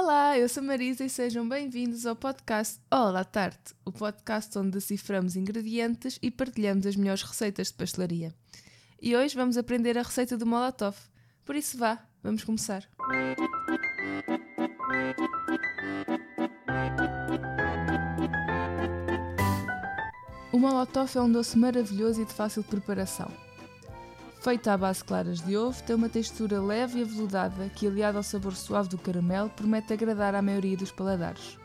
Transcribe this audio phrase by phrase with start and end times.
[0.00, 5.34] Olá, eu sou Marisa e sejam bem-vindos ao podcast Olá Tarte, o podcast onde deciframos
[5.34, 8.32] ingredientes e partilhamos as melhores receitas de pastelaria.
[9.02, 10.96] E hoje vamos aprender a receita do Molotov.
[11.44, 12.84] Por isso vá, vamos começar.
[20.52, 23.47] O Molotov é um doce maravilhoso e de fácil preparação.
[24.40, 28.18] Feita à base de claras de ovo, tem uma textura leve e aveludada que, aliada
[28.18, 31.58] ao sabor suave do caramelo, promete agradar à maioria dos paladares.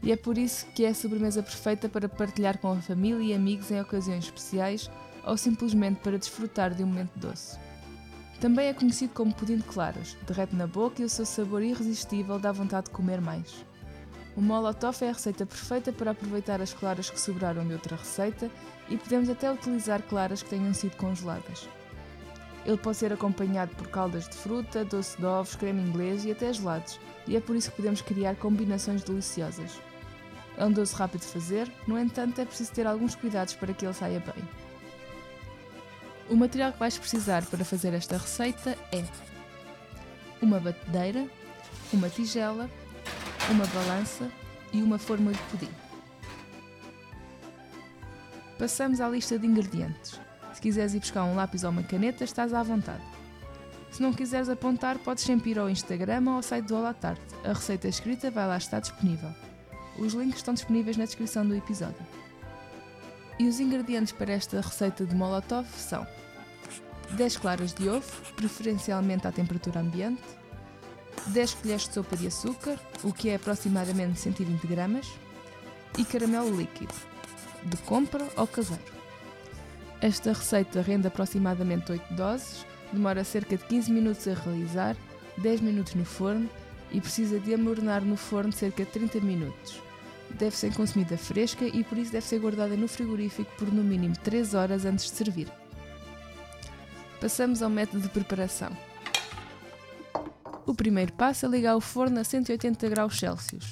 [0.00, 3.34] E é por isso que é a sobremesa perfeita para partilhar com a família e
[3.34, 4.88] amigos em ocasiões especiais
[5.24, 7.58] ou simplesmente para desfrutar de um momento doce.
[8.40, 12.38] Também é conhecido como pudim de claras, derrete na boca e o seu sabor irresistível
[12.38, 13.64] dá vontade de comer mais.
[14.34, 18.50] O molotov é a receita perfeita para aproveitar as claras que sobraram de outra receita
[18.88, 21.68] e podemos até utilizar claras que tenham sido congeladas.
[22.64, 26.52] Ele pode ser acompanhado por caldas de fruta, doce de ovos, creme inglês e até
[26.52, 29.80] gelados, e é por isso que podemos criar combinações deliciosas.
[30.56, 33.84] É um doce rápido de fazer, no entanto é preciso ter alguns cuidados para que
[33.84, 34.48] ele saia bem.
[36.30, 39.04] O material que vais precisar para fazer esta receita é
[40.40, 41.26] uma batedeira,
[41.92, 42.70] uma tigela,
[43.52, 44.30] uma balança
[44.72, 45.68] e uma forma de pudim.
[48.58, 50.18] Passamos à lista de ingredientes.
[50.54, 53.02] Se quiseres ir buscar um lápis ou uma caneta, estás à vontade.
[53.90, 57.22] Se não quiseres apontar, podes sempre ir ao Instagram ou ao site do Olá Tarte.
[57.44, 59.30] A receita escrita vai lá estar disponível.
[59.98, 62.06] Os links estão disponíveis na descrição do episódio.
[63.38, 66.06] E os ingredientes para esta receita de Molotov são
[67.10, 70.22] 10 claras de ovo, preferencialmente à temperatura ambiente,
[71.26, 75.06] 10 colheres de sopa de açúcar, o que é aproximadamente 120 gramas,
[75.98, 76.94] e caramelo líquido,
[77.64, 78.82] de compra ou caseiro.
[80.00, 84.96] Esta receita rende aproximadamente 8 doses, demora cerca de 15 minutos a realizar,
[85.38, 86.48] 10 minutos no forno
[86.90, 89.80] e precisa de amornar no forno cerca de 30 minutos.
[90.30, 94.16] Deve ser consumida fresca e por isso deve ser guardada no frigorífico por no mínimo
[94.24, 95.48] 3 horas antes de servir.
[97.20, 98.76] Passamos ao método de preparação.
[100.64, 103.68] O primeiro passo é ligar o forno a 180 graus Celsius.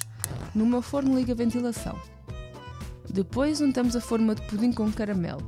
[0.53, 1.97] No meu forno liga a ventilação.
[3.09, 5.41] Depois untamos a forma de pudim com caramelo,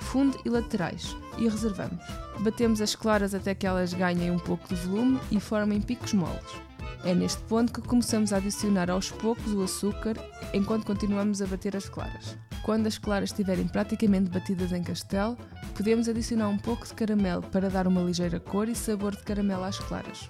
[0.00, 2.04] fundo e laterais e reservamos.
[2.40, 6.70] Batemos as claras até que elas ganhem um pouco de volume e formem picos moles.
[7.02, 10.16] É neste ponto que começamos a adicionar aos poucos o açúcar
[10.52, 12.36] enquanto continuamos a bater as claras.
[12.62, 15.36] Quando as claras estiverem praticamente batidas em castelo,
[15.74, 19.64] podemos adicionar um pouco de caramelo para dar uma ligeira cor e sabor de caramelo
[19.64, 20.28] às claras.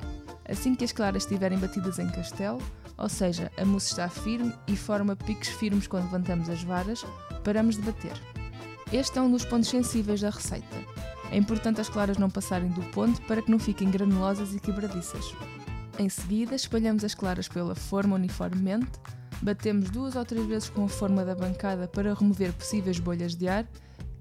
[0.50, 2.60] Assim que as claras estiverem batidas em castelo,
[2.98, 7.04] ou seja, a mousse está firme e forma picos firmes quando levantamos as varas,
[7.44, 8.20] paramos de bater.
[8.92, 10.76] Este é um dos pontos sensíveis da receita.
[11.30, 15.32] É importante as claras não passarem do ponto para que não fiquem granulosas e quebradiças.
[15.96, 18.90] Em seguida, espalhamos as claras pela forma uniformemente,
[19.40, 23.46] batemos duas ou três vezes com a forma da bancada para remover possíveis bolhas de
[23.46, 23.64] ar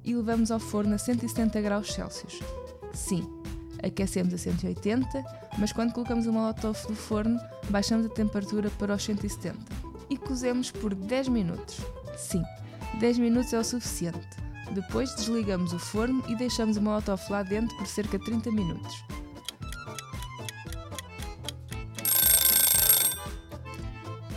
[0.04, 2.40] e levamos ao forno a 170 graus Celsius.
[2.94, 3.28] Sim,
[3.84, 5.08] aquecemos a 180,
[5.58, 9.58] mas quando colocamos o molotov no forno, baixamos a temperatura para os 170
[10.10, 11.80] e cozemos por 10 minutos.
[12.18, 12.44] Sim,
[13.00, 14.28] 10 minutos é o suficiente.
[14.72, 19.04] Depois desligamos o forno e deixamos o molotov lá dentro por cerca de 30 minutos.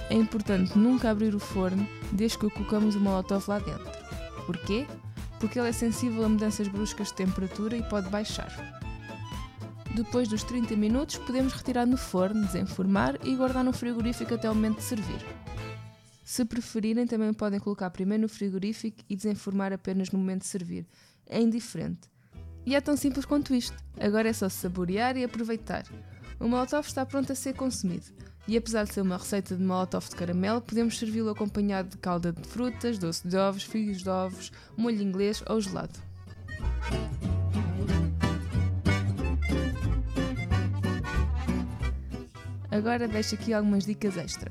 [0.08, 3.90] É importante nunca abrir o forno desde que colocamos o molotov lá dentro.
[4.46, 4.86] Porquê?
[5.40, 8.81] Porque ele é sensível a mudanças bruscas de temperatura e pode baixar.
[9.94, 14.54] Depois dos 30 minutos, podemos retirar no forno, desenformar e guardar no frigorífico até o
[14.54, 15.20] momento de servir.
[16.24, 20.86] Se preferirem, também podem colocar primeiro no frigorífico e desenformar apenas no momento de servir.
[21.26, 22.10] É indiferente.
[22.64, 23.76] E é tão simples quanto isto.
[24.00, 25.84] Agora é só saborear e aproveitar.
[26.40, 28.06] O molotov está pronto a ser consumido.
[28.48, 32.32] E apesar de ser uma receita de molotov de caramelo, podemos servi-lo acompanhado de calda
[32.32, 35.98] de frutas, doce de ovos, fios de ovos, molho inglês ou gelado.
[42.72, 44.50] Agora deixo aqui algumas dicas extra.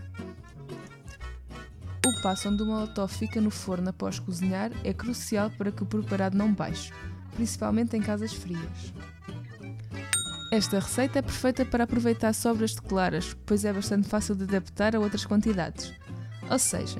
[2.05, 5.87] O passo onde o molotov fica no forno após cozinhar é crucial para que o
[5.87, 6.93] preparado não baixe,
[7.35, 8.93] principalmente em casas frias.
[10.51, 14.95] Esta receita é perfeita para aproveitar sobras de claras, pois é bastante fácil de adaptar
[14.95, 15.91] a outras quantidades.
[16.47, 16.99] Ou seja,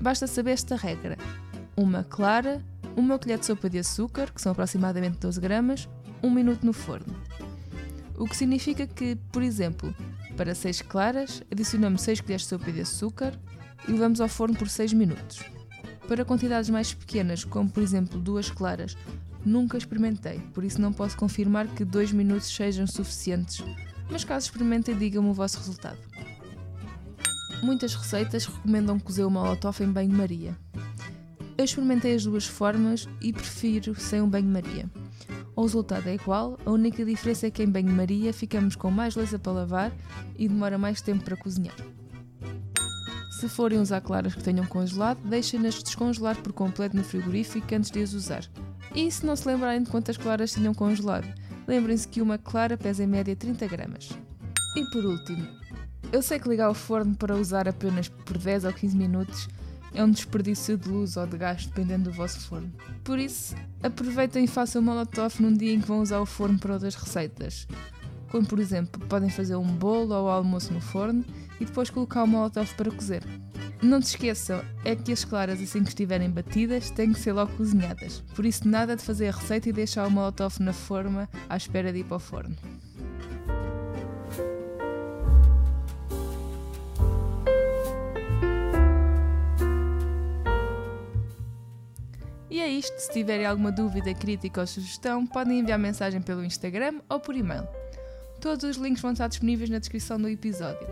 [0.00, 1.16] basta saber esta regra:
[1.76, 2.60] uma clara,
[2.96, 5.88] uma colher de sopa de açúcar, que são aproximadamente 12 gramas,
[6.20, 7.14] um minuto no forno.
[8.20, 9.92] O que significa que, por exemplo,
[10.36, 13.32] para 6 claras, adicionamos 6 colheres de sopa de açúcar
[13.88, 15.42] e levamos ao forno por 6 minutos.
[16.06, 18.96] Para quantidades mais pequenas, como por exemplo 2 claras,
[19.44, 23.64] Nunca experimentei, por isso não posso confirmar que 2 minutos sejam suficientes
[24.10, 25.98] Mas caso experimentem, digam-me o vosso resultado.
[27.62, 30.56] Muitas receitas recomendam cozer o molotov em banho-maria.
[31.56, 34.90] Eu experimentei as duas formas e prefiro sem um banho-maria.
[35.60, 39.38] O resultado é igual, a única diferença é que em banho-maria ficamos com mais louça
[39.38, 39.92] para lavar
[40.38, 41.76] e demora mais tempo para cozinhar.
[43.38, 48.02] Se forem usar claras que tenham congelado, deixem-nas descongelar por completo no frigorífico antes de
[48.02, 48.42] as usar.
[48.94, 51.28] E se não se lembrarem de quantas claras tinham congelado,
[51.68, 54.08] lembrem-se que uma clara pesa em média 30 gramas.
[54.74, 55.46] E por último,
[56.10, 59.46] eu sei que ligar o forno para usar apenas por 10 ou 15 minutos
[59.94, 62.72] é um desperdício de luz ou de gás, dependendo do vosso forno.
[63.04, 66.74] Por isso, aproveitem e façam molotov num dia em que vão usar o forno para
[66.74, 67.66] outras receitas.
[68.30, 71.24] Como, por exemplo, podem fazer um bolo ou almoço no forno
[71.60, 73.24] e depois colocar o molotov para cozer.
[73.82, 77.56] Não se esqueçam, é que as claras, assim que estiverem batidas, têm que ser logo
[77.56, 78.22] cozinhadas.
[78.34, 81.92] Por isso, nada de fazer a receita e deixar o molotov na forma à espera
[81.92, 82.54] de ir para o forno.
[92.80, 92.98] Isto.
[92.98, 97.68] Se tiverem alguma dúvida, crítica ou sugestão, podem enviar mensagem pelo Instagram ou por e-mail.
[98.40, 100.88] Todos os links vão estar disponíveis na descrição do episódio.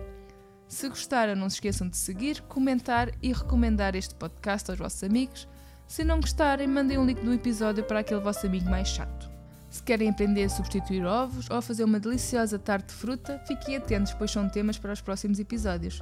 [0.68, 5.48] Se gostaram, não se esqueçam de seguir, comentar e recomendar este podcast aos vossos amigos.
[5.86, 9.30] Se não gostarem, mandem um link do episódio para aquele vosso amigo mais chato.
[9.70, 13.76] Se querem aprender a substituir ovos ou a fazer uma deliciosa tarte de fruta, fiquem
[13.76, 16.00] atentos, pois são temas para os próximos episódios.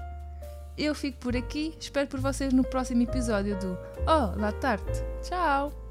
[0.77, 5.03] Eu fico por aqui, espero por vocês no próximo episódio do Oh, La Tarte.
[5.23, 5.86] Tchau!